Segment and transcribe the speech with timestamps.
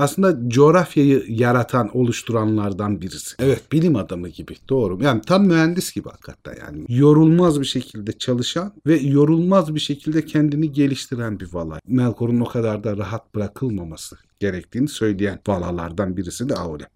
[0.00, 3.36] aslında coğrafyayı yaratan, oluşturanlardan birisi.
[3.38, 4.98] Evet bilim adamı gibi doğru.
[5.02, 6.84] Yani tam mühendis gibi hakikaten yani.
[6.88, 11.80] Yorulmaz bir şekilde çalışan ve yorulmaz bir şekilde kendini geliştiren bir vala.
[11.86, 16.86] Melkor'un o kadar da rahat bırakılmaması gerektiğini söyleyen valalardan birisi de Aule.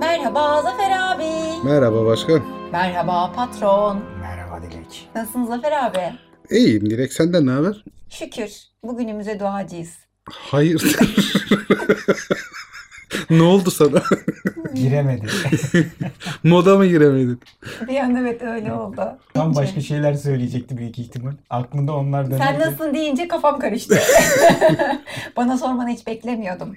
[0.00, 0.85] Merhaba Zafer.
[1.66, 2.42] Merhaba başkan.
[2.72, 4.02] Merhaba patron.
[4.20, 5.08] Merhaba Dilek.
[5.14, 6.12] Nasılsın Zafer abi?
[6.50, 7.84] İyiyim Dilek senden ne haber?
[8.10, 8.50] Şükür
[8.84, 9.92] bugünümüze duacıyız.
[10.30, 10.96] Hayır.
[13.30, 14.02] ne oldu sana?
[14.74, 15.26] Giremedi.
[16.44, 17.40] Moda mı giremedin?
[17.88, 19.18] Bir an evet öyle oldu.
[19.34, 21.32] Tam başka şeyler söyleyecekti büyük ihtimal.
[21.50, 22.58] Aklımda onlar Sen dönerdi.
[22.60, 23.98] nasılsın deyince kafam karıştı.
[25.36, 26.74] Bana sormanı hiç beklemiyordum.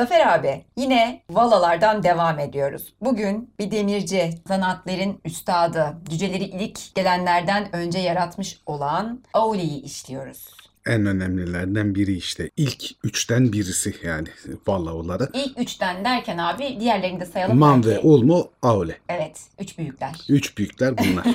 [0.00, 2.94] Zafer abi yine valalardan devam ediyoruz.
[3.00, 10.48] Bugün bir demirci, zanaatlerin üstadı, cüceleri ilk gelenlerden önce yaratmış olan Auli'yi işliyoruz.
[10.86, 12.50] En önemlilerden biri işte.
[12.56, 14.28] İlk üçten birisi yani
[14.66, 15.30] valla olarak.
[15.34, 17.58] İlk üçten derken abi diğerlerini de sayalım.
[17.58, 17.96] Man belki.
[17.96, 18.98] ve Olmo Aule.
[19.08, 20.12] Evet, üç büyükler.
[20.28, 21.26] Üç büyükler bunlar.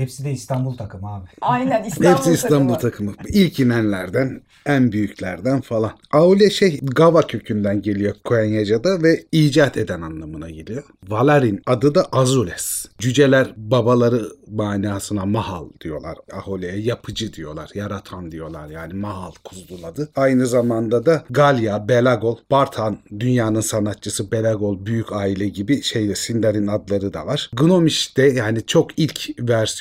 [0.00, 1.28] Hepsi de İstanbul takımı abi.
[1.40, 3.16] Aynen İstanbul Hepsi İstanbul takımı.
[3.16, 3.28] takımı.
[3.28, 5.92] İlk inenlerden, en büyüklerden falan.
[6.12, 10.82] Aule şey Gava kökünden geliyor Koenyaca'da ve icat eden anlamına geliyor.
[11.08, 12.86] Valarin adı da Azules.
[12.98, 16.18] Cüceler babaları manasına mahal diyorlar.
[16.32, 18.68] Ahole'ye yapıcı diyorlar, yaratan diyorlar.
[18.68, 20.08] Yani mahal kuzgun adı.
[20.16, 27.12] Aynı zamanda da Galya, Belagol, Bartan dünyanın sanatçısı Belagol büyük aile gibi şeyde Sindar'in adları
[27.12, 27.50] da var.
[27.56, 29.38] Gnomish'te yani çok ilk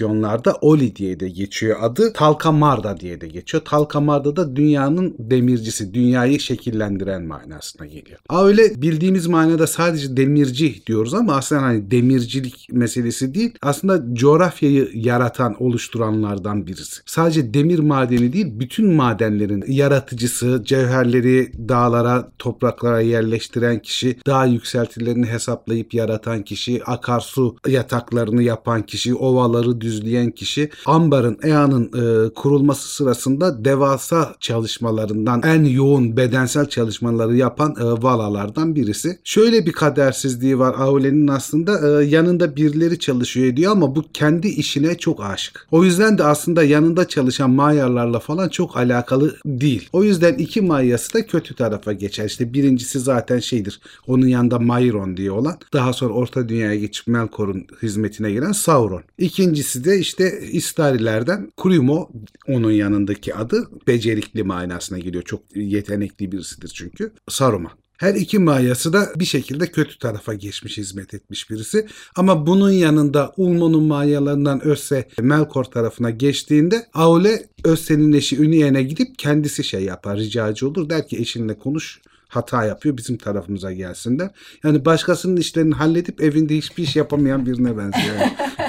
[0.09, 2.13] versiyonlarda Oli diye de geçiyor adı.
[2.13, 3.63] Talkamarda diye de geçiyor.
[3.65, 8.19] Talkamarda da dünyanın demircisi, dünyayı şekillendiren manasına geliyor.
[8.29, 13.53] Aa, öyle bildiğimiz manada sadece demirci diyoruz ama aslında hani demircilik meselesi değil.
[13.61, 17.01] Aslında coğrafyayı yaratan, oluşturanlardan birisi.
[17.05, 25.93] Sadece demir madeni değil, bütün madenlerin yaratıcısı, cevherleri dağlara, topraklara yerleştiren kişi, dağ yükseltilerini hesaplayıp
[25.93, 34.35] yaratan kişi, akarsu yataklarını yapan kişi, ovaları düzleyen kişi, ambarın, EA'nın e, kurulması sırasında devasa
[34.39, 39.19] çalışmalarından en yoğun bedensel çalışmaları yapan e, valalardan birisi.
[39.23, 44.97] Şöyle bir kadersizliği var Aule'nin aslında e, yanında birileri çalışıyor diyor ama bu kendi işine
[44.97, 45.67] çok aşık.
[45.71, 49.89] O yüzden de aslında yanında çalışan Mayarlarla falan çok alakalı değil.
[49.93, 52.25] O yüzden iki Mayası da kötü tarafa geçer.
[52.25, 53.81] İşte birincisi zaten şeydir.
[54.07, 55.57] Onun yanında Mayron diye olan.
[55.73, 59.01] Daha sonra Orta Dünya'ya geçip Melkor'un hizmetine giren Sauron.
[59.17, 62.09] İkincisi de işte İstarilerden Kurimo
[62.47, 63.69] onun yanındaki adı.
[63.87, 65.23] Becerikli manasına geliyor.
[65.23, 67.13] Çok yetenekli birisidir çünkü.
[67.29, 67.71] Saruman.
[67.97, 71.87] Her iki mayası da bir şekilde kötü tarafa geçmiş, hizmet etmiş birisi.
[72.15, 79.63] Ama bunun yanında Ulmo'nun mayalarından Össe Melkor tarafına geçtiğinde Aule Össe'nin eşi Üniyen'e gidip kendisi
[79.63, 80.89] şey yapar, ricacı olur.
[80.89, 84.29] Der ki eşinle konuş hata yapıyor bizim tarafımıza gelsin der.
[84.63, 88.15] Yani başkasının işlerini halledip evinde hiçbir iş yapamayan birine benziyor.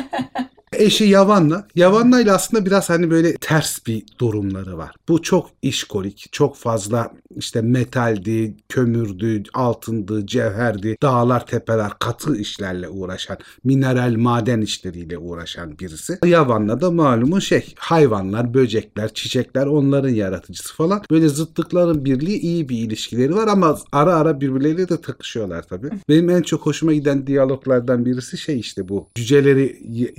[0.81, 1.67] Eşi Yavan'la.
[1.75, 4.91] Yavan'la ile aslında biraz hani böyle ters bir durumları var.
[5.09, 13.39] Bu çok işkolik, çok fazla işte metaldi, kömürdü, altındı, cevherdi, dağlar, tepeler, katı işlerle uğraşan,
[13.65, 16.19] mineral maden işleriyle uğraşan birisi.
[16.25, 21.03] Yavan'la da malumu şey, hayvanlar, böcekler, çiçekler onların yaratıcısı falan.
[21.11, 25.91] Böyle zıtlıkların birliği iyi bir ilişkileri var ama ara ara birbirleriyle de takışıyorlar tabii.
[26.09, 29.09] Benim en çok hoşuma giden diyaloglardan birisi şey işte bu.
[29.15, 30.13] Cüceleri y-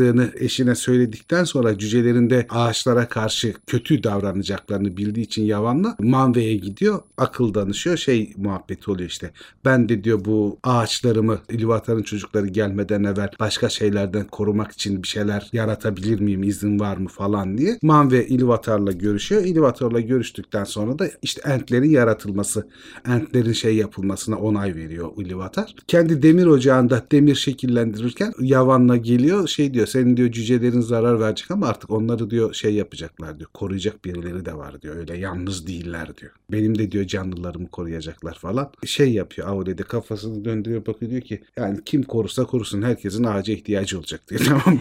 [0.00, 7.02] yarattığını eşine söyledikten sonra cücelerin de ağaçlara karşı kötü davranacaklarını bildiği için Yavan'la Manve'ye gidiyor.
[7.16, 7.96] Akıl danışıyor.
[7.96, 9.30] Şey muhabbeti oluyor işte.
[9.64, 15.48] Ben de diyor bu ağaçlarımı İlvatar'ın çocukları gelmeden evvel başka şeylerden korumak için bir şeyler
[15.52, 16.42] yaratabilir miyim?
[16.42, 17.78] izin var mı falan diye.
[17.82, 19.44] Manve İlvatar'la görüşüyor.
[19.44, 22.68] İlvatar'la görüştükten sonra da işte entlerin yaratılması,
[23.06, 25.74] entlerin şey yapılmasına onay veriyor İlvatar.
[25.86, 29.48] Kendi demir ocağında demir şekillendirirken Yavan'la geliyor.
[29.48, 33.50] Şey diyor senin diyor cücelerin zarar verecek ama artık onları diyor şey yapacaklar diyor.
[33.54, 34.96] Koruyacak birileri de var diyor.
[34.96, 36.32] Öyle yalnız değiller diyor.
[36.52, 38.72] Benim de diyor canlılarımı koruyacaklar falan.
[38.84, 43.98] Şey yapıyor Aure'de kafasını döndürüyor bakıyor diyor ki yani kim korursa korusun herkesin ağaca ihtiyacı
[43.98, 44.80] olacak diyor tamam?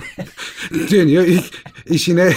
[0.91, 1.25] Dönüyor
[1.89, 2.33] işine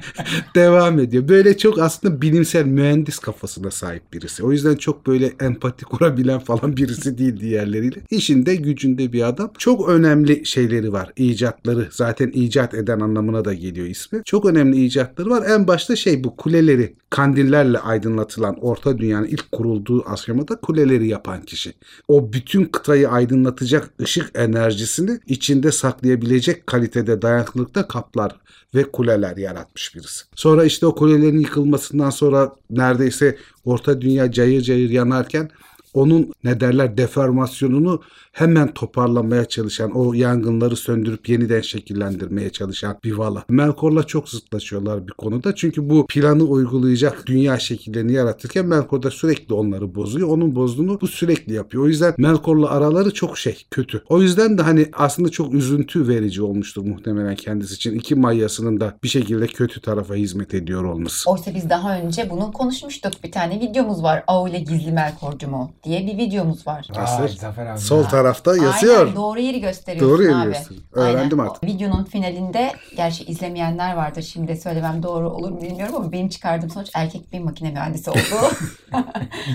[0.54, 1.28] devam ediyor.
[1.28, 4.44] Böyle çok aslında bilimsel mühendis kafasına sahip birisi.
[4.44, 8.00] O yüzden çok böyle empati kurabilen falan birisi değil diğerleriyle.
[8.10, 9.52] İşinde gücünde bir adam.
[9.58, 11.12] Çok önemli şeyleri var.
[11.16, 14.22] icatları zaten icat eden anlamına da geliyor ismi.
[14.24, 15.42] Çok önemli icatları var.
[15.48, 21.74] En başta şey bu kuleleri kandillerle aydınlatılan Orta Dünya'nın ilk kurulduğu aşamada kuleleri yapan kişi.
[22.08, 28.36] O bütün kıtayı aydınlatacak ışık enerjisini içinde saklayabilecek kalitede dayanıklılıkta kaplar
[28.74, 30.24] ve kuleler yaratmış birisi.
[30.34, 35.50] Sonra işte o kulelerin yıkılmasından sonra neredeyse Orta Dünya cayır cayır yanarken
[35.94, 38.00] onun ne derler deformasyonunu
[38.32, 43.44] hemen toparlamaya çalışan, o yangınları söndürüp yeniden şekillendirmeye çalışan bir vala.
[43.48, 45.54] Melkor'la çok zıtlaşıyorlar bir konuda.
[45.54, 50.28] Çünkü bu planı uygulayacak dünya şekillerini yaratırken Melkor da sürekli onları bozuyor.
[50.28, 51.84] Onun bozduğunu bu sürekli yapıyor.
[51.84, 54.02] O yüzden Melkor'la araları çok şey, kötü.
[54.08, 57.94] O yüzden de hani aslında çok üzüntü verici olmuştur muhtemelen kendisi için.
[57.94, 61.30] iki Mayyasının da bir şekilde kötü tarafa hizmet ediyor olması.
[61.30, 63.12] Oysa biz daha önce bunu konuşmuştuk.
[63.24, 64.24] Bir tane videomuz var.
[64.26, 66.86] Aule Gizli Melkorcu mu diye bir videomuz var.
[66.96, 67.22] Nasıl?
[67.22, 67.78] Vay Zafer abi.
[67.80, 69.00] Sol tarafta yazıyor.
[69.00, 70.46] Aynen doğru yeri gösteriyorsun Doğru yeri abi.
[70.46, 70.82] gösteriyor.
[70.92, 71.50] Öğrendim Aynen.
[71.50, 71.64] artık.
[71.64, 76.70] O Videonun finalinde gerçi izlemeyenler vardır şimdi söylemem doğru olur mu bilmiyorum ama benim çıkardığım
[76.70, 78.18] sonuç erkek bir makine mühendisi oldu.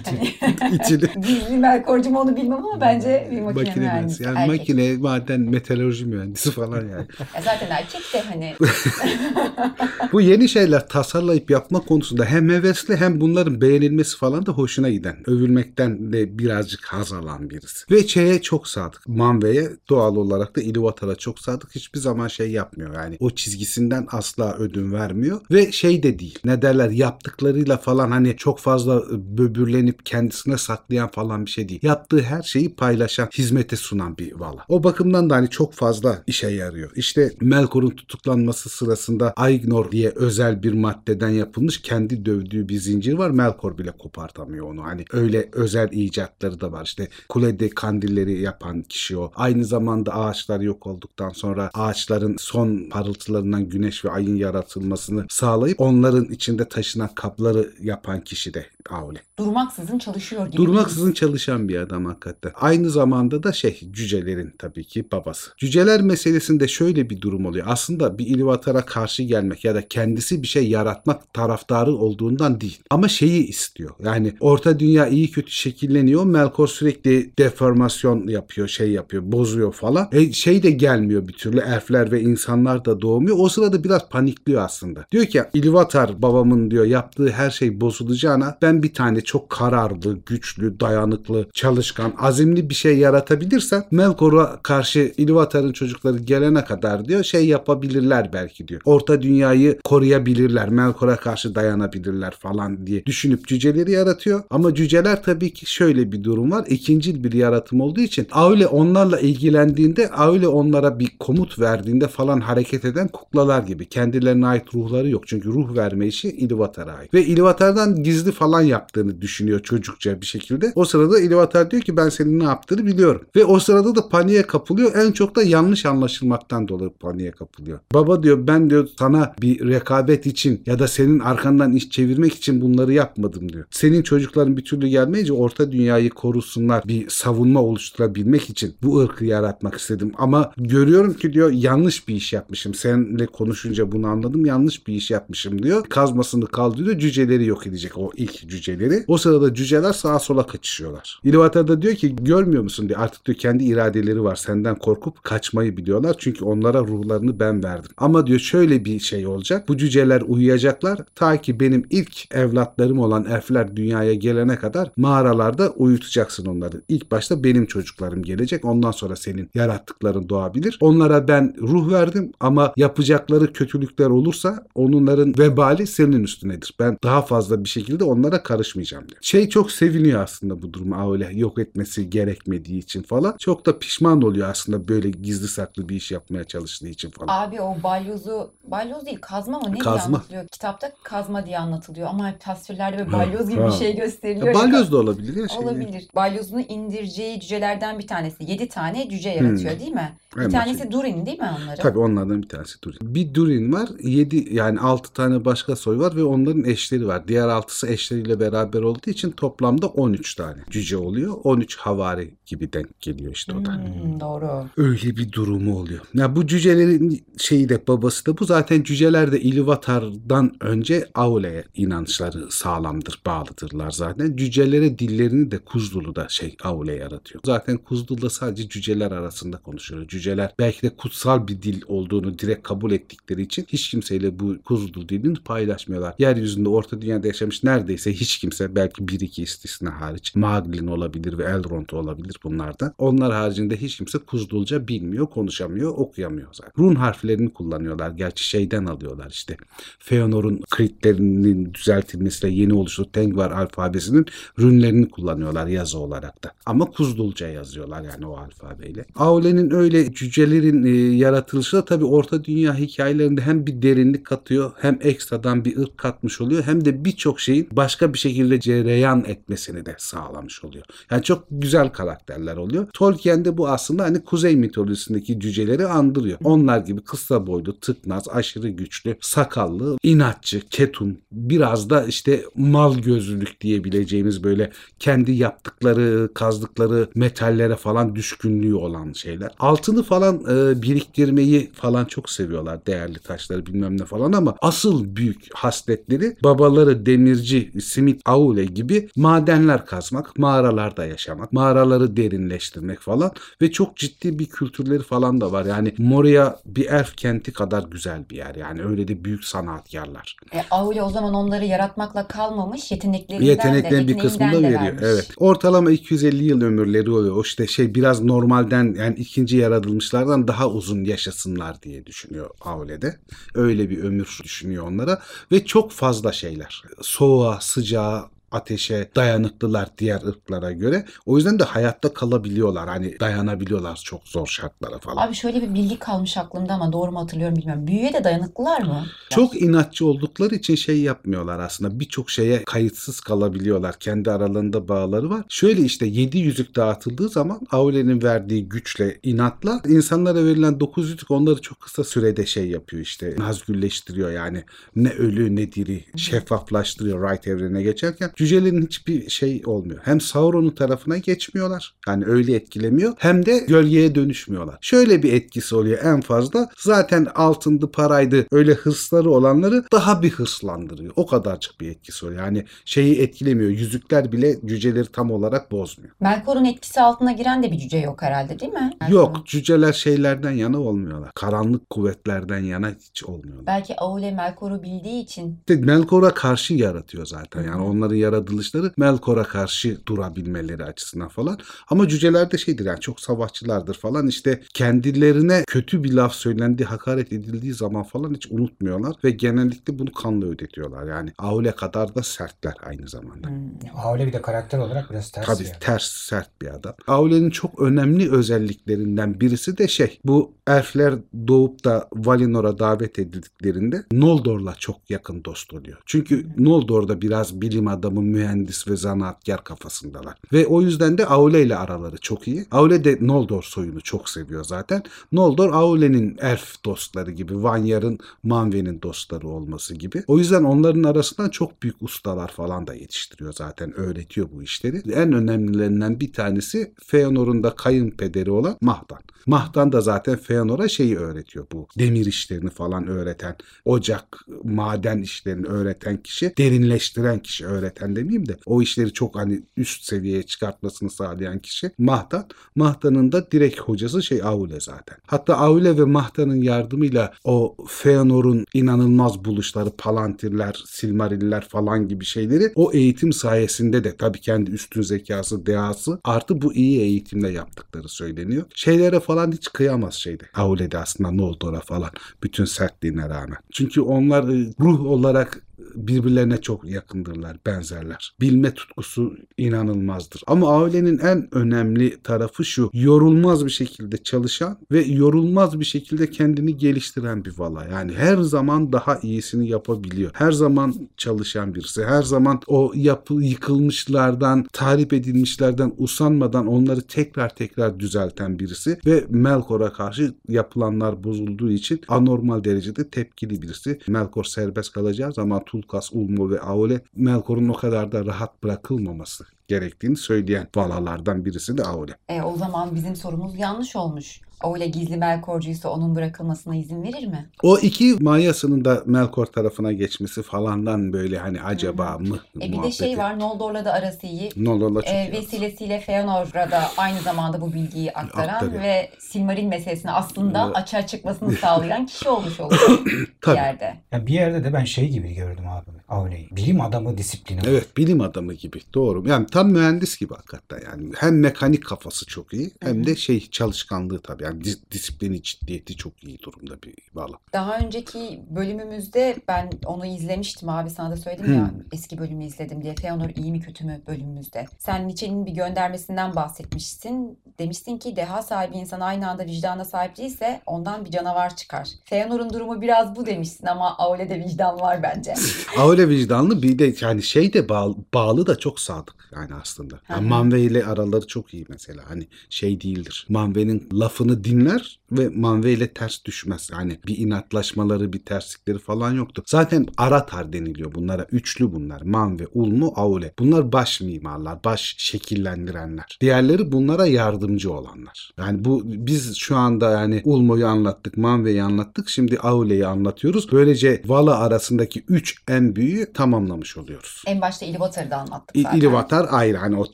[0.05, 0.33] Hani
[0.75, 4.23] İçini Gizli Melkorcu mu onu bilmem ama bence bir makine, makine mühendisi.
[4.23, 4.23] mühendisi.
[4.23, 4.59] Yani erkek.
[4.59, 7.05] makine, maden, meteoroloji mühendisi falan yani.
[7.35, 8.55] Ya zaten erkek de hani
[10.11, 15.15] Bu yeni şeyler tasarlayıp yapma konusunda hem hevesli hem bunların beğenilmesi falan da hoşuna giden.
[15.29, 17.85] Övülmekten de birazcık haz alan birisi.
[17.91, 19.07] Ve şeye çok sadık.
[19.07, 21.75] Manve'ye doğal olarak da Ilúvatar'a çok sadık.
[21.75, 23.17] Hiçbir zaman şey yapmıyor yani.
[23.19, 25.41] O çizgisinden asla ödün vermiyor.
[25.51, 26.39] Ve şey de değil.
[26.45, 29.03] Ne derler yaptıklarıyla falan hani çok fazla
[29.37, 31.79] böbürlenip kendisine saklayan falan bir şey değil.
[31.83, 34.65] Yaptığı her şeyi paylaşan, hizmete sunan bir vala.
[34.67, 36.91] O bakımdan da hani çok fazla işe yarıyor.
[36.95, 43.29] İşte Melkor'un tutuklanması sırasında Aignor diye özel bir maddeden yapılmış kendi dövdüğü bir zincir var.
[43.29, 44.83] Melkor bile kopartamıyor onu.
[44.83, 46.85] Hani öyle özel icatları da var.
[46.85, 49.31] İşte kulede kandilleri yapan kişi o.
[49.35, 56.25] Aynı zamanda ağaçlar yok olduktan sonra ağaçların son parıltılarından güneş ve ayın yaratılmasını sağlayıp onların
[56.25, 59.21] içinde taşınan kapları yapan kişi de Aule.
[59.39, 60.57] durmaksızın çalışıyor gibi.
[60.57, 62.51] Durmaksızın çalışan bir adam hakikaten.
[62.55, 65.51] Aynı zamanda da şey cücelerin tabii ki babası.
[65.57, 67.65] Cüceler meselesinde şöyle bir durum oluyor.
[67.69, 72.79] Aslında bir Ilúvatar'a karşı gelmek ya da kendisi bir şey yaratmak taraftarı olduğundan değil.
[72.89, 73.91] Ama şeyi istiyor.
[74.03, 75.51] Yani orta dünya iyi kötü
[75.95, 76.25] şekilleniyor.
[76.25, 80.07] Melkor sürekli deformasyon yapıyor, şey yapıyor, bozuyor falan.
[80.11, 81.59] E, şey de gelmiyor bir türlü.
[81.59, 83.37] Elfler ve insanlar da doğmuyor.
[83.39, 85.05] O sırada biraz panikliyor aslında.
[85.11, 90.79] Diyor ki Ilúvatar babamın diyor yaptığı her şey bozulacağına ben bir tane çok kararlı, güçlü,
[90.79, 98.29] dayanıklı, çalışkan, azimli bir şey yaratabilirsem Melkor'a karşı Ilúvatar'ın çocukları gelene kadar diyor şey yapabilirler
[98.33, 98.81] belki diyor.
[98.85, 104.43] Orta dünyayı koruyabilirler, Melkor'a karşı dayanabilirler falan diye düşünüp cüceleri yaratıyor.
[104.49, 106.65] Ama cüceler tabii ki şöyle bir durum var.
[106.69, 112.85] İkincil bir yaratım olduğu için Aule onlarla ilgilendiğinde Aule onlara bir komut verdiğinde falan hareket
[112.85, 113.85] eden kuklalar gibi.
[113.85, 115.27] Kendilerine ait ruhları yok.
[115.27, 117.13] Çünkü ruh verme işi Ilúvatar'a ait.
[117.13, 120.71] Ve Ilúvatar'dan gizli falan yaptığını düşünüyor çocukça bir şekilde.
[120.75, 123.21] O sırada Ilúvatar diyor ki ben senin ne yaptığını biliyorum.
[123.35, 124.91] Ve o sırada da paniğe kapılıyor.
[124.95, 127.79] En çok da yanlış anlaşılmaktan dolayı paniğe kapılıyor.
[127.93, 132.61] Baba diyor ben diyor sana bir rekabet için ya da senin arkandan iş çevirmek için
[132.61, 133.65] bunları yapmadım diyor.
[133.71, 139.75] Senin çocukların bir türlü gelmeyince orta dünyayı korusunlar bir savunma oluşturabilmek için bu ırkı yaratmak
[139.75, 140.11] istedim.
[140.17, 142.73] Ama görüyorum ki diyor yanlış bir iş yapmışım.
[142.73, 144.45] Seninle konuşunca bunu anladım.
[144.45, 145.83] Yanlış bir iş yapmışım diyor.
[145.89, 146.99] Kazmasını kaldırıyor.
[146.99, 149.03] Cüceleri yok edecek o ilk cüceleri.
[149.07, 151.19] O sırada cüceler sağa sola kaçışıyorlar.
[151.25, 152.99] Ilúvatar da diyor ki görmüyor musun diyor.
[152.99, 154.35] Artık diyor kendi iradeleri var.
[154.35, 156.15] Senden korkup kaçmayı biliyorlar.
[156.19, 157.91] Çünkü onlara ruhlarını ben verdim.
[157.97, 159.69] Ama diyor şöyle bir şey olacak.
[159.69, 160.99] Bu cüceler uyuyacaklar.
[161.15, 166.81] Ta ki benim ilk evlatlarım olan elfler dünyaya gelene kadar mağaralarda uyutacaksın onları.
[166.87, 168.65] İlk başta benim çocuklarım gelecek.
[168.65, 170.77] Ondan sonra senin yarattıkların doğabilir.
[170.81, 176.75] Onlara ben ruh verdim ama yapacakları kötülükler olursa onların vebali senin üstünedir.
[176.79, 179.17] Ben daha fazla bir şekilde onlara karışmayacağım diyor.
[179.21, 183.35] Şey çok seviniyor aslında bu durumu öyle yok etmesi gerekmediği için falan.
[183.39, 187.47] Çok da pişman oluyor aslında böyle gizli saklı bir iş yapmaya çalıştığı için falan.
[187.47, 190.17] Abi o balyozu, balyoz değil kazma mı ne diye Kazma.
[190.17, 190.47] anlatılıyor?
[190.47, 194.47] Kitapta kazma diye anlatılıyor ama tasvirlerde böyle balyoz gibi bir şey gösteriliyor.
[194.47, 194.53] Ya.
[194.53, 195.49] balyoz da olabilir ya.
[195.49, 195.65] Şey.
[195.65, 196.07] Olabilir.
[196.15, 198.51] Balyozunu indireceği cücelerden bir tanesi.
[198.51, 200.17] Yedi tane cüce yaratıyor değil mi?
[200.37, 201.83] Bir En tanesi Durin değil mi onların?
[201.83, 202.97] Tabii onlardan bir tanesi Durin.
[203.01, 203.89] Bir Durin var.
[204.03, 207.27] 7 yani 6 tane başka soy var ve onların eşleri var.
[207.27, 211.33] Diğer 6'sı eşleriyle beraber olduğu için toplamda 13 tane cüce oluyor.
[211.43, 213.73] 13 havari gibi denk geliyor işte o da.
[213.73, 214.65] Hmm, doğru.
[214.77, 216.01] Öyle bir durumu oluyor.
[216.13, 218.45] Ya bu cücelerin şeyi de babası da bu.
[218.45, 224.35] Zaten cüceler de Ilúvatar'dan önce Aule'ye inançları sağlamdır, bağlıdırlar zaten.
[224.35, 227.41] Cücelere dillerini harflerini de Kuzdulu'da şey Aule yaratıyor.
[227.45, 230.07] Zaten Kuzdulu'da sadece cüceler arasında konuşuyor.
[230.07, 235.09] Cüceler belki de kutsal bir dil olduğunu direkt kabul ettikleri için hiç kimseyle bu Kuzdulu
[235.09, 236.15] dilini paylaşmıyorlar.
[236.19, 241.43] Yeryüzünde Orta Dünya'da yaşamış neredeyse hiç kimse belki bir iki istisna hariç Maglin olabilir ve
[241.43, 242.93] Elrond olabilir bunlardan.
[242.97, 246.71] Onlar haricinde hiç kimse Kuzdulca bilmiyor, konuşamıyor, okuyamıyor zaten.
[246.77, 248.11] Run harflerini kullanıyorlar.
[248.11, 249.57] Gerçi şeyden alıyorlar işte.
[249.99, 254.25] Feanor'un kritlerinin düzeltilmesiyle yeni oluştu Tengvar alfabesinin
[254.59, 255.24] rünlerini kullanıyorlar
[255.67, 256.51] yazı olarak da.
[256.65, 259.05] Ama Kuzdulca yazıyorlar yani o alfabeyle.
[259.15, 264.99] Aule'nin öyle cücelerin e, yaratılışı da tabii Orta Dünya hikayelerinde hem bir derinlik katıyor hem
[265.01, 269.95] ekstradan bir ırk katmış oluyor hem de birçok şeyin başka bir şekilde cereyan etmesini de
[269.97, 270.85] sağlamış oluyor.
[271.11, 272.87] Yani çok güzel karakterler oluyor.
[272.93, 276.37] Tolkien'de bu aslında hani kuzey mitolojisindeki cüceleri andırıyor.
[276.43, 283.61] Onlar gibi kısa boylu, tıknaz, aşırı güçlü, sakallı, inatçı, ketum, biraz da işte mal gözlülük
[283.61, 289.51] diyebileceğimiz böyle kendi yaptıkları, kazdıkları metallere falan düşkünlüğü olan şeyler.
[289.59, 292.85] Altını falan e, biriktirmeyi falan çok seviyorlar.
[292.85, 299.85] Değerli taşları bilmem ne falan ama asıl büyük hasletleri babaları demirci Simit Aule gibi madenler
[299.85, 303.31] kazmak, mağaralarda yaşamak, mağaraları derinleştirmek falan
[303.61, 305.65] ve çok ciddi bir kültürleri falan da var.
[305.65, 308.55] Yani Moria bir elf kenti kadar güzel bir yer.
[308.55, 310.35] Yani öyle de büyük sanatkarlar.
[310.53, 315.01] E, Aule o zaman onları yaratmakla kalmamış yeteneklerinden Yeteneklerin de, bir kısmını da veriyor.
[315.05, 315.29] Evet.
[315.37, 317.35] Ortalama 250 yıl ömürleri oluyor.
[317.35, 323.19] O işte şey biraz normalden yani ikinci yaratılmışlardan daha uzun yaşasınlar diye düşünüyor Aule'de.
[323.53, 325.21] Öyle bir ömür düşünüyor onlara
[325.51, 326.83] ve çok fazla şeyler.
[327.01, 331.05] Soğuğa, sıcağa, ateşe dayanıklılar diğer ırklara göre.
[331.25, 332.87] O yüzden de hayatta kalabiliyorlar.
[332.87, 335.27] Hani dayanabiliyorlar çok zor şartlara falan.
[335.27, 337.87] Abi şöyle bir bilgi kalmış aklımda ama doğru mu hatırlıyorum bilmiyorum.
[337.87, 339.05] Büyüye de dayanıklılar mı?
[339.29, 341.99] Çok inatçı oldukları için şey yapmıyorlar aslında.
[341.99, 343.99] Birçok şeye kayıtsız kalabiliyorlar.
[343.99, 345.43] Kendi aralarında bağları var.
[345.49, 351.61] Şöyle işte 7 yüzük dağıtıldığı zaman Aule'nin verdiği güçle, inatla insanlara verilen 9 yüzük onları
[351.61, 353.35] çok kısa sürede şey yapıyor işte.
[353.37, 354.63] Nazgülleştiriyor yani.
[354.95, 356.05] Ne ölü ne diri.
[356.15, 358.31] Şeffaflaştırıyor Right evrene geçerken.
[358.45, 359.99] Cücelerin hiçbir şey olmuyor.
[360.03, 361.95] Hem Sauron'un tarafına geçmiyorlar.
[362.07, 363.13] Yani öyle etkilemiyor.
[363.17, 364.77] Hem de gölgeye dönüşmüyorlar.
[364.81, 366.69] Şöyle bir etkisi oluyor en fazla.
[366.77, 371.13] Zaten altındı, paraydı öyle hırsları olanları daha bir hırslandırıyor.
[371.15, 372.41] O kadarcık bir etkisi oluyor.
[372.41, 373.69] Yani şeyi etkilemiyor.
[373.69, 376.13] Yüzükler bile cüceleri tam olarak bozmuyor.
[376.19, 378.91] Melkor'un etkisi altına giren de bir cüce yok herhalde değil mi?
[379.09, 381.31] Yok cüceler şeylerden yana olmuyorlar.
[381.35, 383.65] Karanlık kuvvetlerden yana hiç olmuyorlar.
[383.65, 387.63] Belki Aule Melkor'u bildiği için İşte Melkor'a karşı yaratıyor zaten.
[387.63, 391.59] Yani onların yaratılışları Melkor'a karşı durabilmeleri açısından falan.
[391.89, 394.27] Ama cüceler de şeydir yani çok savaşçılardır falan.
[394.27, 400.11] İşte kendilerine kötü bir laf söylendiği, hakaret edildiği zaman falan hiç unutmuyorlar ve genellikle bunu
[400.11, 401.07] kanla ödetiyorlar.
[401.07, 403.47] Yani Aule kadar da sertler aynı zamanda.
[403.47, 403.55] Hmm.
[403.95, 405.79] Aile bir de karakter olarak biraz ters Tabii yani.
[405.79, 406.93] ters sert bir adam.
[407.07, 411.13] Aule'nin çok önemli özelliklerinden birisi de şey bu elfler
[411.47, 415.97] doğup da Valinor'a davet edildiklerinde Noldor'la çok yakın dost oluyor.
[416.05, 420.37] Çünkü Noldor'da biraz bilim adamı, mühendis ve zanaatkar kafasındalar.
[420.53, 422.65] Ve o yüzden de Aule ile araları çok iyi.
[422.71, 425.03] Aule de Noldor soyunu çok seviyor zaten.
[425.31, 430.23] Noldor Aule'nin elf dostları gibi, Vanyar'ın Manwë'nin dostları olması gibi.
[430.27, 433.99] O yüzden onların arasından çok büyük ustalar falan da yetiştiriyor zaten.
[433.99, 435.11] Öğretiyor bu işleri.
[435.11, 439.19] En önemlilerinden bir tanesi Feanor'un da kayınpederi olan Mahdan.
[439.45, 441.87] Mahdan da zaten Feanor'a şeyi öğretiyor bu.
[441.99, 443.55] Demir işlerini falan öğreten,
[443.85, 450.03] ocak, maden işlerini öğreten kişi, derinleştiren kişi, öğreten demeyeyim de o işleri çok hani üst
[450.03, 452.45] seviyeye çıkartmasını sağlayan kişi Mahdan.
[452.75, 455.17] Mahdan'ın da direkt hocası şey Aule zaten.
[455.27, 462.91] Hatta Aule ve Mahdan'ın yardımıyla o Feanor'un inanılmaz buluşları, Palantirler, Silmariller falan gibi şeyleri o
[462.93, 468.63] eğitim sayesinde de tabii kendi üstün zekası, dehası artı bu iyi eğitimle yaptıkları söyleniyor.
[468.75, 470.43] Şeylere falan hiç kıyamaz şeyde.
[470.53, 472.09] Aule'de aslında Noldor'a falan
[472.43, 473.57] bütün sertliğine rağmen.
[473.71, 475.61] Çünkü onlar e, ruh olarak
[475.95, 477.57] birbirlerine çok yakındırlar,
[477.95, 478.35] benzerler.
[478.41, 480.43] Bilme tutkusu inanılmazdır.
[480.47, 482.89] Ama ailenin en önemli tarafı şu.
[482.93, 487.85] Yorulmaz bir şekilde çalışan ve yorulmaz bir şekilde kendini geliştiren bir vala.
[487.85, 490.31] Yani her zaman daha iyisini yapabiliyor.
[490.33, 492.05] Her zaman çalışan birisi.
[492.05, 499.93] Her zaman o yapı yıkılmışlardan, tahrip edilmişlerden usanmadan onları tekrar tekrar düzelten birisi ve Melkor'a
[499.93, 503.99] karşı yapılanlar bozulduğu için anormal derecede tepkili birisi.
[504.07, 510.17] Melkor serbest kalacağı zaman Tulkas, Ulmo ve Aule Melkor'un o kadar da rahat bırakılmaması gerektiğini
[510.17, 512.17] söyleyen valalardan birisi de Aule.
[512.29, 514.41] E, o zaman bizim sorumuz yanlış olmuş.
[514.61, 517.49] Aule gizli Melkorcuysa onun bırakılmasına izin verir mi?
[517.63, 522.91] O iki Mayas'ının da Melkor tarafına geçmesi falandan böyle hani acaba mı E bir de
[522.91, 524.49] şey var Noldor'la da arası iyi.
[524.57, 528.83] Nolor'la çok E, vesilesiyle Feanor'a da aynı zamanda bu bilgiyi aktaran Aktarıyor.
[528.83, 533.05] ve Silmaril meselesini aslında açığa çıkmasını sağlayan kişi olmuş oluyor
[533.47, 533.95] bir yerde.
[534.11, 535.95] Ya bir yerde de ben şey gibi gördüm abi.
[536.09, 536.49] Aule'yi.
[536.51, 537.61] Bilim adamı disiplini.
[537.67, 539.27] Evet bilim adamı gibi doğru.
[539.29, 541.11] Yani tam mühendis gibi hakikaten yani.
[541.17, 544.44] Hem mekanik kafası çok iyi hem de şey çalışkanlığı tabii.
[544.45, 547.35] Yani dis- disiplini ciddiyeti çok iyi durumda bir valla.
[547.53, 552.95] Daha önceki bölümümüzde ben onu izlemiştim abi sana da söyledim ya eski bölümü izledim diye.
[552.95, 554.65] Feanor iyi mi kötü mü bölümümüzde.
[554.77, 557.39] Sen Nietzsche'nin bir göndermesinden bahsetmişsin.
[557.59, 561.87] Demiştin ki deha sahibi insan aynı anda vicdana sahip değilse ondan bir canavar çıkar.
[562.05, 565.33] Feanor'un durumu biraz bu demişsin ama Aule'de vicdan var bence.
[565.89, 569.99] Öyle vicdanlı bir de yani şey de bağlı, bağlı da çok sadık yani aslında.
[570.09, 570.27] Yani.
[570.27, 572.03] Manve ile araları çok iyi mesela.
[572.09, 573.25] Hani şey değildir.
[573.29, 576.69] Manve'nin lafını dinler ve Manve ile ters düşmez.
[576.73, 579.43] Yani bir inatlaşmaları, bir terslikleri falan yoktu.
[579.45, 581.25] Zaten Aratar deniliyor bunlara.
[581.31, 582.01] Üçlü bunlar.
[582.01, 583.33] Manve, Ulmu, Aule.
[583.39, 586.17] Bunlar baş mimarlar, baş şekillendirenler.
[586.21, 588.31] Diğerleri bunlara yardımcı olanlar.
[588.37, 592.09] Yani bu biz şu anda yani Ulmo'yu anlattık, Manve'yi anlattık.
[592.09, 593.51] Şimdi Aule'yi anlatıyoruz.
[593.51, 597.23] Böylece Vala arasındaki üç en büyüğü tamamlamış oluyoruz.
[597.27, 598.77] En başta Ilúvatar'ı da anlattık zaten.
[598.77, 599.93] İlivatar ayrı hani o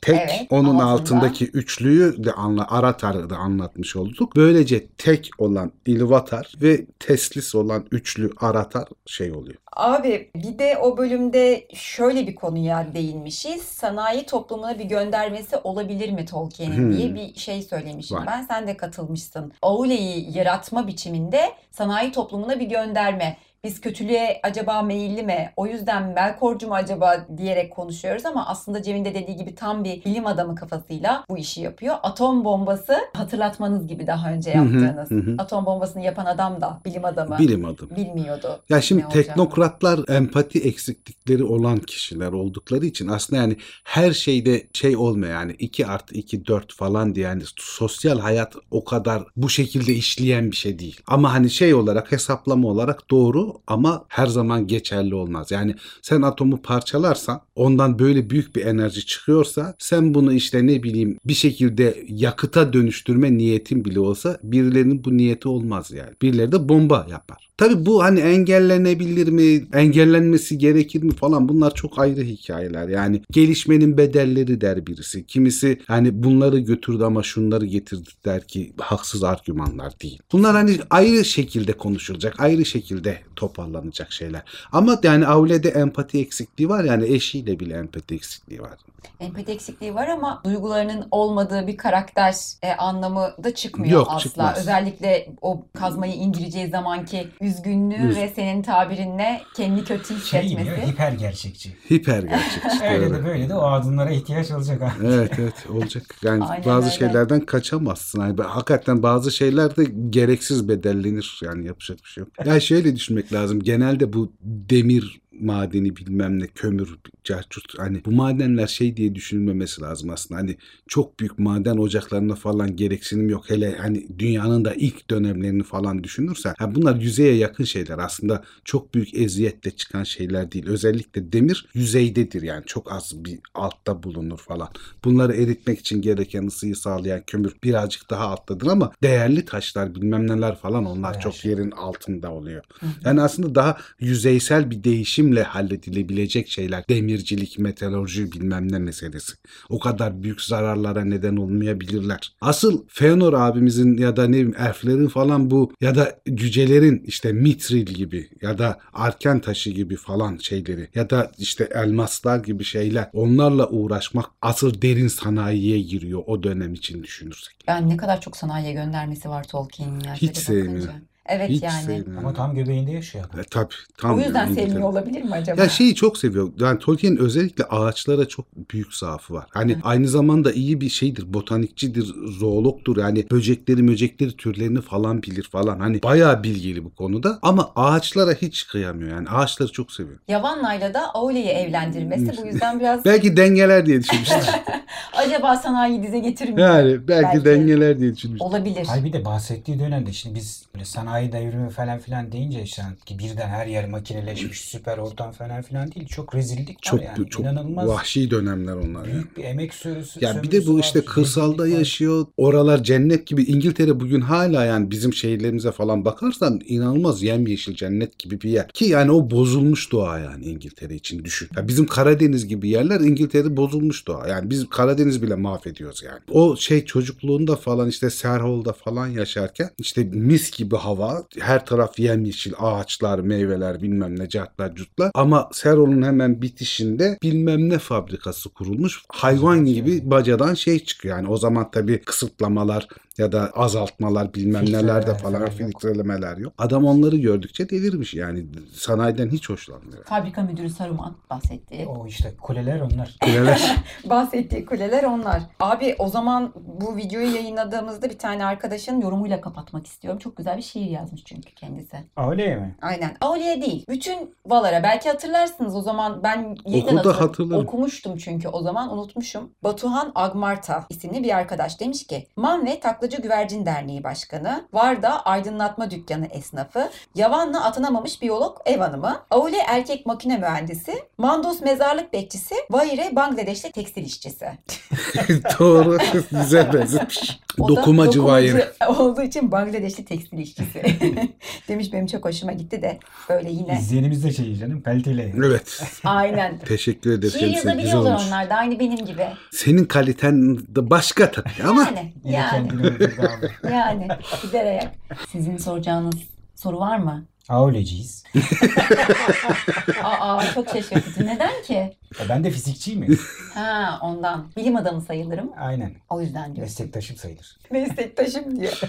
[0.00, 0.84] tek Evet, onun altında.
[0.84, 4.31] altındaki üçlüyü de anla Aratar'ı da anlatmış olduk.
[4.36, 9.56] Böylece tek olan İlivatar ve teslis olan üçlü Aratar şey oluyor.
[9.76, 13.62] Abi bir de o bölümde şöyle bir konuya değinmişiz.
[13.62, 16.96] Sanayi toplumuna bir göndermesi olabilir mi Tolkien'in Hmm.
[16.96, 18.16] diye bir şey söylemişim.
[18.16, 18.26] Var.
[18.26, 19.52] Ben sen de katılmışsın.
[19.62, 23.36] Aule'yi yaratma biçiminde sanayi toplumuna bir gönderme.
[23.64, 25.52] Biz kötülüğe acaba meyilli mi?
[25.56, 30.04] O yüzden Melkorcu mu acaba diyerek konuşuyoruz ama aslında Cem'in de dediği gibi tam bir
[30.04, 31.94] bilim adamı kafasıyla bu işi yapıyor.
[32.02, 35.10] Atom bombası hatırlatmanız gibi daha önce Hı hı, yaptığınız.
[35.10, 35.34] hı hı.
[35.38, 37.96] Atom bombasını yapan adam da bilim adamı Bilim adamı.
[37.96, 38.60] bilmiyordu.
[38.68, 39.26] Ya şimdi ne olacağını.
[39.26, 45.86] teknokratlar empati eksiklikleri olan kişiler oldukları için aslında yani her şeyde şey olmuyor yani 2
[45.86, 50.78] artı 2 4 falan diye yani sosyal hayat o kadar bu şekilde işleyen bir şey
[50.78, 51.00] değil.
[51.06, 55.50] Ama hani şey olarak hesaplama olarak doğru ama her zaman geçerli olmaz.
[55.50, 61.18] Yani sen atomu parçalarsan ondan böyle büyük bir enerji çıkıyorsa sen bunu işte ne bileyim
[61.24, 66.12] bir şekilde yakıta dönüştürme niyetin bile olsa birilerinin bu niyeti olmaz yani.
[66.22, 67.51] Birileri de bomba yapar.
[67.62, 72.88] Tabii bu hani engellenebilir mi, engellenmesi gerekir mi falan bunlar çok ayrı hikayeler.
[72.88, 75.26] Yani gelişmenin bedelleri der birisi.
[75.26, 80.18] Kimisi hani bunları götürdü ama şunları getirdi der ki haksız argümanlar değil.
[80.32, 84.42] Bunlar hani ayrı şekilde konuşulacak, ayrı şekilde toparlanacak şeyler.
[84.72, 88.78] Ama yani Aule'de empati eksikliği var yani eşiyle bile empati eksikliği var.
[89.20, 94.18] Empati eksikliği var ama duygularının olmadığı bir karakter e, anlamı da çıkmıyor Yok, asla.
[94.18, 94.58] çıkmaz.
[94.58, 100.80] Özellikle o kazmayı indireceği zamanki üzgünlüğü Üz- ve senin tabirinle kendini kötü Şey hissetmesi.
[100.80, 101.76] gibi hiper gerçekçi.
[101.90, 102.84] Hiper gerçekçi.
[102.90, 105.06] Öyle de böyle de o adımlara ihtiyaç olacak abi.
[105.06, 106.02] Evet evet olacak.
[106.22, 106.98] Yani Aynen bazı öyle.
[106.98, 108.20] şeylerden kaçamazsın.
[108.20, 111.40] Yani hakikaten bazı şeyler de gereksiz bedellenir.
[111.44, 112.46] Yani yapacak bir şey yok.
[112.46, 113.60] Ya şöyle düşünmek lazım.
[113.62, 120.10] Genelde bu demir madeni bilmem ne kömür carçurt hani bu madenler şey diye düşünülmemesi lazım
[120.10, 120.40] aslında.
[120.40, 120.56] Hani
[120.88, 123.50] çok büyük maden ocaklarına falan gereksinim yok.
[123.50, 127.98] Hele hani dünyanın da ilk dönemlerini falan düşünürsen ha bunlar yüzeye yakın şeyler.
[127.98, 130.66] Aslında çok büyük eziyetle çıkan şeyler değil.
[130.66, 132.62] Özellikle demir yüzeydedir yani.
[132.66, 134.68] Çok az bir altta bulunur falan.
[135.04, 140.56] Bunları eritmek için gereken ısıyı sağlayan kömür birazcık daha alttadır ama değerli taşlar bilmem neler
[140.56, 141.50] falan onlar Bayağı çok şey.
[141.50, 142.62] yerin altında oluyor.
[143.04, 144.84] Yani aslında daha yüzeysel bir
[145.22, 146.84] değişimle halledilebilecek şeyler.
[146.88, 149.32] Demircilik, metalurji bilmem ne meselesi.
[149.68, 152.32] O kadar büyük zararlara neden olmayabilirler.
[152.40, 157.86] Asıl Feanor abimizin ya da ne bileyim elflerin falan bu ya da cücelerin işte mitril
[157.86, 163.68] gibi ya da arken taşı gibi falan şeyleri ya da işte elmaslar gibi şeyler onlarla
[163.68, 167.54] uğraşmak asıl derin sanayiye giriyor o dönem için düşünürsek.
[167.66, 170.00] Yani ne kadar çok sanayiye göndermesi var Tolkien'in.
[170.14, 171.11] Hiç sevmiyorum.
[171.26, 171.82] Evet Hiç yani.
[171.82, 172.18] sevmiyorum.
[172.18, 173.40] Ama tam göbeğinde yaşıyor adam.
[173.40, 173.74] E, tabii.
[173.98, 174.66] Tam O yüzden İngiltere.
[174.66, 175.62] sevmiyor olabilir mi acaba?
[175.62, 176.52] Ya şeyi çok seviyor.
[176.60, 179.46] Yani Tolkien özellikle ağaçlara çok büyük zaafı var.
[179.50, 181.32] Hani aynı zamanda iyi bir şeydir.
[181.34, 182.96] Botanikçidir, zoologtur.
[182.96, 185.80] Yani böcekleri, möcekleri, türlerini falan bilir falan.
[185.80, 187.38] Hani bayağı bilgili bu konuda.
[187.42, 189.10] Ama ağaçlara hiç kıyamıyor.
[189.10, 190.18] Yani ağaçları çok seviyor.
[190.28, 194.36] Yavanna'yla da Aule'yi evlendirmesi bu yüzden biraz Belki dengeler diye düşünmüştür.
[195.12, 196.68] acaba sanayi dize getirmiyor.
[196.68, 197.44] yani belki, Belki.
[197.44, 198.46] dengeler diye düşünmüştür.
[198.46, 198.86] Olabilir.
[198.86, 202.96] Hayır bir de bahsettiği dönemde şimdi biz böyle sanayi Sanayi devrimi falan filan deyince sen
[203.06, 206.06] ki birden her yer makineleşmiş süper ortam falan filan değil.
[206.06, 207.30] Çok rezillik var Çok yani.
[207.30, 210.24] çok İnanılmaz vahşi dönemler onlar büyük bir emek sürüsü.
[210.24, 211.78] Ya bir de bu var, işte kırsalda rezillik var.
[211.78, 212.26] yaşıyor.
[212.36, 213.42] Oralar cennet gibi.
[213.42, 218.68] İngiltere bugün hala yani bizim şehirlerimize falan bakarsan inanılmaz yemyeşil cennet gibi bir yer.
[218.68, 221.48] Ki yani o bozulmuş doğa yani İngiltere için düşün.
[221.56, 224.28] Ya bizim Karadeniz gibi yerler İngiltere'de bozulmuş doğa.
[224.28, 226.20] Yani biz Karadeniz bile mahvediyoruz yani.
[226.30, 231.01] O şey çocukluğunda falan işte Serhol'da falan yaşarken işte mis gibi hava.
[231.40, 235.10] Her taraf yemyeşil ağaçlar, meyveler bilmem ne cartlar cutlar.
[235.14, 239.02] Ama Serhol'un hemen bitişinde bilmem ne fabrikası kurulmuş.
[239.08, 241.16] Hayvan gibi bacadan şey çıkıyor.
[241.16, 245.52] Yani o zaman tabii kısıtlamalar ya da azaltmalar bilmem Filtreler neler de falan falan yok.
[245.52, 246.52] filtrelemeler yok.
[246.58, 250.04] Adam onları gördükçe delirmiş yani sanayiden hiç hoşlanmıyor.
[250.04, 251.86] Fabrika müdürü Saruman bahsetti.
[251.86, 253.16] O işte kuleler onlar.
[253.24, 253.76] Kuleler.
[254.10, 255.42] Bahsettiği kuleler onlar.
[255.60, 260.18] Abi o zaman bu videoyu yayınladığımızda bir tane arkadaşın yorumuyla kapatmak istiyorum.
[260.18, 261.96] Çok güzel bir şiir yazmış çünkü kendisi.
[262.16, 262.76] Öyle mi?
[262.82, 263.16] Aynen.
[263.20, 263.84] Auli'ye değil.
[263.88, 264.82] Bütün Valar'a.
[264.82, 267.66] Belki hatırlarsınız o zaman ben yeniden hatırlarım.
[267.66, 269.50] Okumuştum çünkü o zaman unutmuşum.
[269.62, 275.90] Batuhan Agmarta isimli bir arkadaş demiş ki Man ve Taklacı Güvercin Derneği Başkanı, Varda Aydınlatma
[275.90, 283.16] Dükkanı esnafı, Yavan'la atanamamış biyolog ev hanımı, Aule erkek makine mühendisi, Mandos mezarlık bekçisi, Vahire
[283.16, 284.46] Bangladeşli tekstil işçisi.
[285.58, 285.98] Doğru.
[286.30, 287.40] Güzel benzetmiş.
[287.58, 288.64] Dokumacı vayri.
[288.88, 290.82] olduğu için Bangladeşli tekstil işçisi.
[291.68, 293.78] Demiş benim çok hoşuma gitti de böyle yine.
[293.78, 295.34] İzleyenimiz de şey canım pelteli.
[295.46, 295.82] Evet.
[296.04, 296.58] Aynen.
[296.58, 297.32] Teşekkür ederiz.
[297.32, 299.26] Şiir yazabiliyorlar onlar da aynı benim gibi.
[299.50, 302.91] Senin kaliten de başka tabii ama Yani, yani.
[303.70, 304.08] yani
[304.42, 304.94] gider ayak.
[305.28, 306.14] Sizin soracağınız
[306.56, 307.24] soru var mı?
[307.48, 308.24] Auleciyiz.
[310.02, 311.26] Aa çok şaşırtıcı.
[311.26, 311.74] Neden ki?
[312.20, 313.18] E ben de fizikçiyim ya.
[313.54, 314.52] Ha ondan.
[314.56, 315.50] Bilim adamı sayılırım.
[315.56, 315.92] Aynen.
[316.10, 316.66] O yüzden diyor.
[316.66, 317.56] Meslektaşım sayılır.
[317.70, 318.80] Meslektaşım diyor.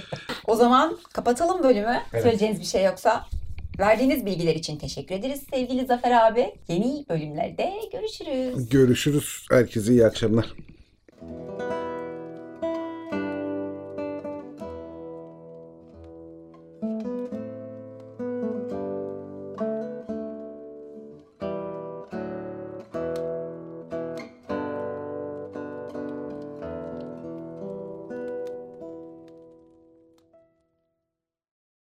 [0.47, 1.99] o zaman kapatalım bölümü.
[2.13, 2.23] Evet.
[2.23, 3.25] Söyleyeceğiniz bir şey yoksa.
[3.79, 6.55] Verdiğiniz bilgiler için teşekkür ederiz sevgili Zafer abi.
[6.67, 8.69] Yeni bölümlerde görüşürüz.
[8.69, 9.45] görüşürüz.
[9.51, 10.53] Herkese iyi akşamlar.